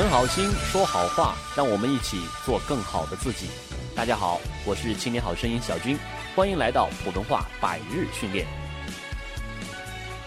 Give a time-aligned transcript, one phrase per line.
[0.00, 3.50] 存好心，说好话，让我们一起做更好的自己。
[3.94, 5.94] 大家好，我是青年好声音小军，
[6.34, 8.46] 欢迎来到普通话百日训练。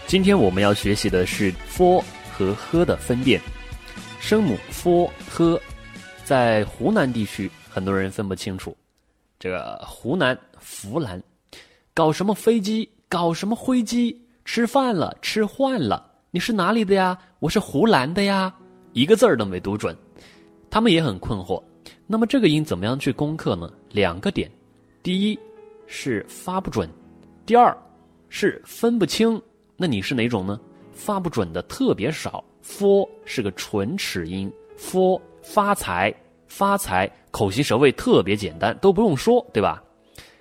[0.06, 3.40] 今天我们要学习的是 “f” 和 “h” 的分辨。
[4.20, 5.60] 声母 “f”、“h”，
[6.24, 8.76] 在湖南地区很多人分不清楚。
[9.40, 11.20] 这个湖南湖南，
[11.92, 12.88] 搞什么飞机？
[13.08, 14.24] 搞什么灰机？
[14.44, 16.12] 吃饭了，吃换了。
[16.30, 17.18] 你是哪里的呀？
[17.40, 18.54] 我是湖南的呀，
[18.94, 19.94] 一个字儿都没读准。
[20.70, 21.62] 他们也很困惑。
[22.06, 23.70] 那么这个音怎么样去攻克呢？
[23.90, 24.50] 两个点，
[25.02, 25.38] 第一
[25.86, 26.88] 是发不准，
[27.44, 27.76] 第二
[28.28, 29.40] 是分不清。
[29.76, 30.58] 那你是哪种呢？
[30.92, 32.42] 发不准的特别少。
[32.62, 36.14] f 是个唇齿音，f 发财
[36.46, 39.82] 发财，口型舌位特别简单，都不用说，对吧？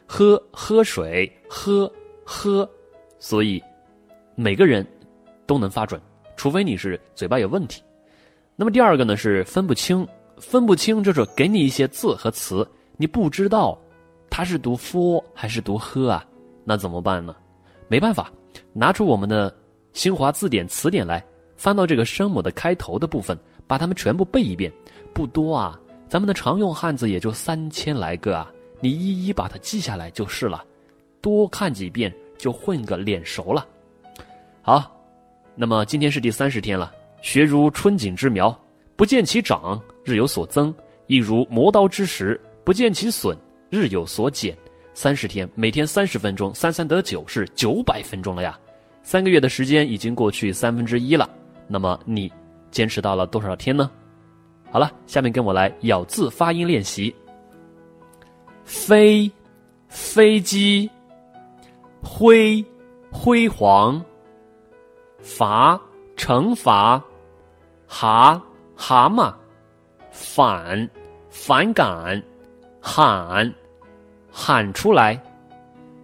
[0.05, 1.91] 喝喝水喝
[2.23, 2.69] 喝，
[3.19, 3.61] 所以
[4.35, 4.87] 每个人
[5.45, 5.99] 都能发准，
[6.37, 7.81] 除非你是嘴巴有问题。
[8.55, 10.07] 那么第二个呢是分不清。
[10.39, 13.79] 分不清就是给你一些字和词，你不知道
[14.29, 16.25] 它是读 f 还是读 he 啊？
[16.65, 17.33] 那怎么办呢？
[17.87, 18.29] 没办法，
[18.73, 19.55] 拿出我们的
[19.93, 21.23] 新华字典词典来，
[21.55, 23.37] 翻到这个声母的开头的部分，
[23.67, 24.73] 把它们全部背一遍。
[25.13, 25.79] 不多啊，
[26.09, 28.51] 咱们的常用汉字也就三千来个啊，
[28.81, 30.65] 你一一把它记下来就是了。
[31.21, 33.65] 多看几遍就混个脸熟了。
[34.61, 34.91] 好，
[35.55, 36.91] 那么今天是第三十天了，
[37.23, 38.55] 学如春景之苗。
[38.95, 40.71] 不见其长，日有所增；
[41.07, 43.35] 亦如磨刀之石，不见其损，
[43.71, 44.55] 日有所减。
[44.93, 48.59] 三十天，每天三十分钟，三三得九，是九百分钟了呀！
[49.01, 51.27] 三个月的时间已经过去三分之一了。
[51.67, 52.31] 那么你
[52.69, 53.89] 坚持到了多少天呢？
[54.69, 57.15] 好了，下面跟我来咬字发音练习：
[58.63, 59.31] 飞，
[59.87, 60.87] 飞机；
[62.03, 62.63] 辉，
[63.11, 63.99] 辉煌；
[65.19, 65.81] 罚，
[66.15, 67.01] 惩罚；
[67.93, 68.41] 蛤。
[68.75, 69.33] 蛤蟆，
[70.11, 70.89] 反，
[71.29, 72.21] 反感，
[72.81, 73.53] 喊，
[74.31, 75.21] 喊出来，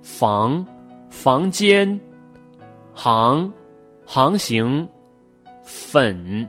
[0.03, 0.65] 房，
[1.09, 1.99] 房间，
[2.93, 3.51] 航，
[4.05, 4.87] 航行，
[5.63, 6.47] 粉，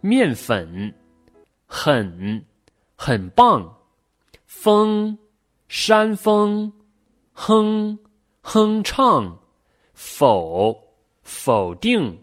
[0.00, 0.92] 面粉，
[1.66, 2.44] 很，
[2.96, 3.70] 很棒，
[4.46, 5.16] 风，
[5.68, 6.72] 山峰，
[7.34, 7.98] 哼，
[8.40, 9.38] 哼唱，
[9.92, 10.74] 否，
[11.22, 12.18] 否定，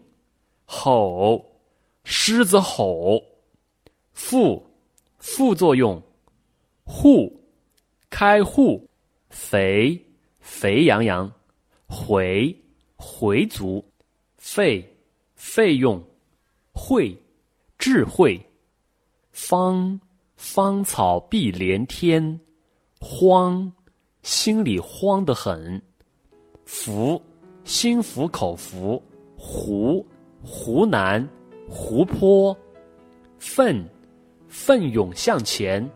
[0.66, 1.42] 吼，
[2.08, 3.20] 狮子吼。
[4.12, 4.64] 副，
[5.18, 6.00] 副作用，
[6.84, 7.38] 户，
[8.08, 8.88] 开户，
[9.28, 10.00] 肥，
[10.38, 11.30] 肥羊羊，
[11.86, 12.56] 回，
[12.96, 13.84] 回族，
[14.36, 14.88] 费，
[15.34, 16.02] 费用，
[16.72, 17.14] 会，
[17.76, 18.40] 智慧，
[19.32, 20.00] 芳，
[20.36, 22.40] 芳草碧连天，
[23.00, 23.70] 慌，
[24.22, 25.82] 心里慌得很，
[26.64, 27.20] 福，
[27.64, 29.02] 心服口服，
[29.36, 30.06] 湖，
[30.42, 31.28] 湖南，
[31.68, 32.56] 湖泊，
[33.38, 33.84] 奋。
[34.48, 35.86] 奋勇向前，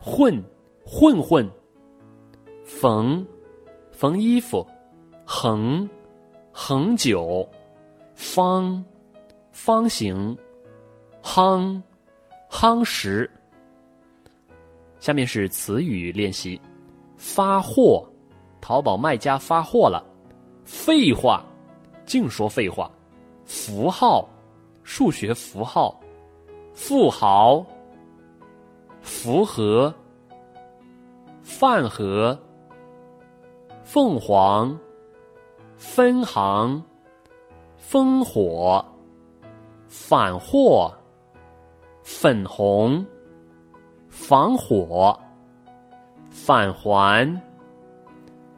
[0.00, 0.42] 混，
[0.84, 1.48] 混混，
[2.64, 3.24] 缝，
[3.92, 4.66] 缝衣服，
[5.24, 5.88] 恒，
[6.52, 7.48] 恒久，
[8.14, 8.84] 方，
[9.52, 10.36] 方形，
[11.22, 11.80] 夯，
[12.50, 13.30] 夯实。
[14.98, 16.60] 下面是词语练习：
[17.16, 18.06] 发货，
[18.60, 20.02] 淘宝卖家发货了；
[20.64, 21.44] 废话，
[22.04, 22.90] 净说废话；
[23.46, 24.28] 符号，
[24.90, 25.94] 数学符号；
[26.72, 27.62] 富豪。
[29.02, 29.94] 符合，
[31.42, 32.36] 饭盒，
[33.84, 34.78] 凤凰，
[35.76, 36.82] 分行，
[37.78, 38.82] 烽火，
[39.88, 40.90] 反货，
[42.02, 43.04] 粉红，
[44.08, 45.20] 防火，
[46.30, 47.42] 返还，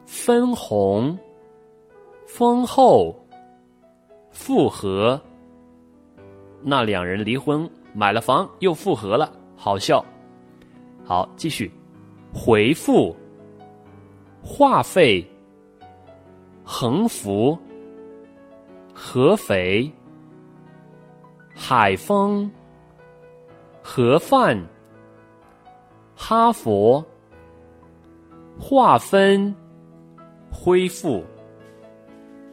[0.06, 1.18] 分红，
[2.24, 3.12] 丰厚，
[4.30, 5.20] 复合。
[6.62, 10.04] 那两人离婚，买了房又复合了，好笑。
[11.04, 11.70] 好，继续，
[12.32, 13.16] 回复，
[14.42, 15.26] 话费，
[16.62, 17.58] 横幅，
[18.94, 19.90] 合肥，
[21.54, 22.50] 海丰，
[23.82, 24.56] 盒饭，
[26.14, 27.04] 哈佛，
[28.58, 29.54] 划分，
[30.52, 31.24] 恢复，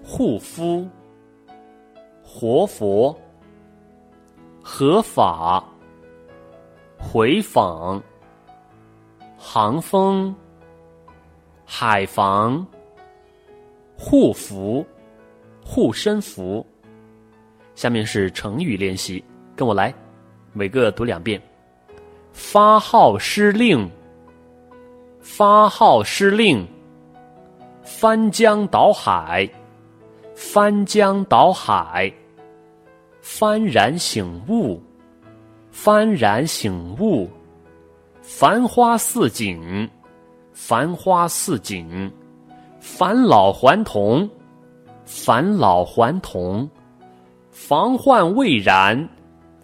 [0.03, 0.87] 护肤，
[2.23, 3.15] 活佛，
[4.69, 5.63] 合法，
[6.99, 8.03] 回访。
[9.37, 10.35] 航风，
[11.65, 12.67] 海防，
[13.97, 14.85] 护符，
[15.63, 16.67] 护身符。
[17.75, 19.23] 下面是成语练习，
[19.55, 19.93] 跟我来，
[20.51, 21.41] 每个读两遍。
[22.33, 23.89] 发号施令，
[25.21, 26.67] 发号施令。
[27.83, 29.49] 翻江倒海，
[30.35, 32.11] 翻江倒海。
[33.29, 34.81] 幡然醒悟，
[35.71, 37.29] 幡然醒悟，
[38.21, 39.87] 繁花似锦，
[40.53, 42.09] 繁花似锦，
[42.79, 44.27] 返老还童，
[45.05, 46.67] 返老还童，
[47.51, 49.07] 防患未然，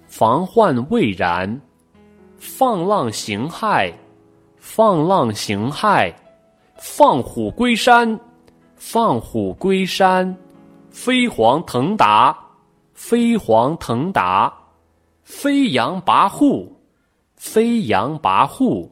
[0.08, 1.60] 防患未然，
[2.38, 3.92] 放浪形骸，
[4.58, 6.14] 放浪形骸，
[6.78, 8.20] 放虎归山，
[8.76, 10.36] 放虎归山，
[10.92, 12.38] 飞黄腾达，
[12.94, 14.54] 飞黄腾达。
[15.24, 16.68] 飞扬跋扈，
[17.38, 18.90] 飞扬跋扈，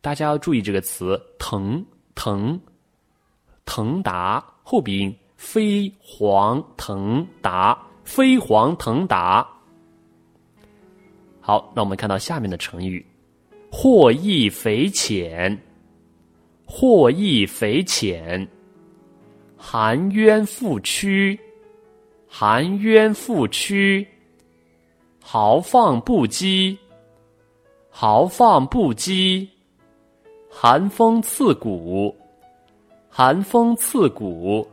[0.00, 1.84] 大家要注意这个词“腾
[2.14, 2.58] 腾
[3.64, 9.44] 腾达”后鼻音，飞黄腾达，飞黄腾达。
[11.40, 13.04] 好，那我们看到下面的成语：
[13.68, 15.60] 获益匪浅，
[16.64, 18.46] 获益匪浅，
[19.56, 21.38] 含冤负屈，
[22.34, 24.08] 含冤负屈。
[25.20, 26.78] 豪放不羁，
[27.90, 29.46] 豪放不羁；
[30.48, 32.16] 寒风刺骨，
[33.10, 34.66] 寒风刺骨；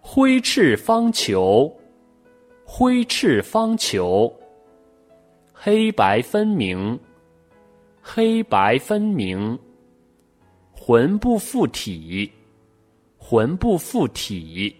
[0.00, 1.70] 挥斥方遒，
[2.64, 4.32] 挥斥方遒；
[5.52, 6.98] 黑白分明，
[8.00, 9.54] 黑白分明；
[10.72, 12.32] 魂不附体，
[13.18, 14.74] 魂不附体；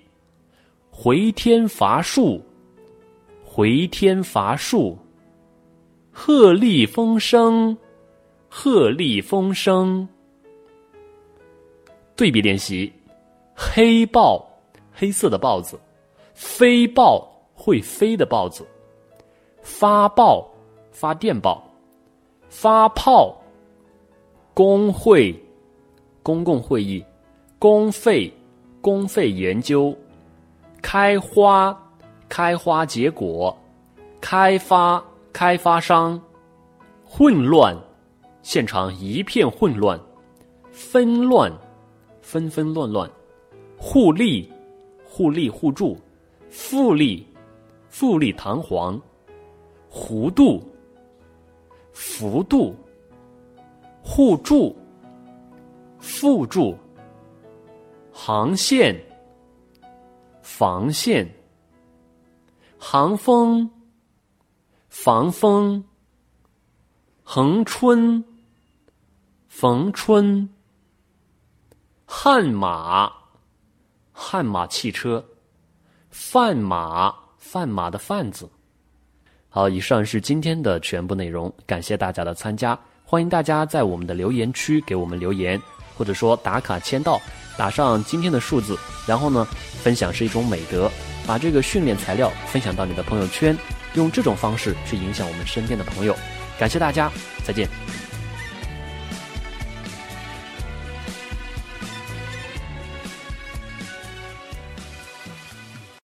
[0.96, 2.40] 回天乏术。
[3.44, 4.96] 回天乏术，
[6.12, 7.76] 鹤唳风声，
[8.48, 10.08] 鹤唳风声。
[12.14, 12.92] 对比练习：
[13.56, 14.44] 黑豹，
[14.92, 15.76] 黑色的豹子；
[16.32, 18.62] 飞豹，会飞的豹子；
[19.62, 20.48] 发报，
[20.92, 21.60] 发电报；
[22.48, 23.36] 发炮，
[24.52, 25.34] 工会，
[26.22, 27.04] 公共会议；
[27.58, 28.32] 公费，
[28.80, 29.92] 公费研究；
[30.84, 31.74] 开花。
[32.26, 33.56] 开花结果，
[34.20, 35.02] 开发
[35.32, 36.20] 开发商，
[37.04, 37.76] 混乱，
[38.42, 40.00] 现场一片混乱，
[40.72, 41.52] 纷乱，
[42.22, 43.08] 纷纷乱乱，
[43.76, 44.50] 互利，
[45.04, 45.96] 互利互助，
[46.50, 47.24] 富丽，
[47.88, 49.00] 富丽堂皇，
[49.92, 50.60] 弧度，
[51.92, 52.74] 幅度，
[54.02, 54.74] 互助，
[56.20, 56.76] 互助，
[58.12, 58.96] 航线，
[60.56, 61.28] 防线。
[62.78, 63.68] 航风，
[64.88, 65.82] 防风；
[67.24, 68.22] 恒春，
[69.48, 70.48] 逢春；
[72.06, 73.12] 悍马，
[74.12, 75.20] 悍马汽车；
[76.10, 78.48] 贩马，贩马的贩子。
[79.48, 85.60] 好，以上是今天的全部内容，感谢大家的参加，欢迎大家在我们的留言区给我们留言，
[85.96, 87.20] 或者说打卡签到，
[87.56, 89.46] 打上今天的数字，然后呢，
[89.82, 90.90] 分享是一种美德。
[91.26, 93.56] 把这个训练材料分享到你的朋友圈，
[93.94, 96.14] 用这种方式去影响我们身边的朋友。
[96.58, 97.10] 感谢大家，
[97.42, 97.66] 再见。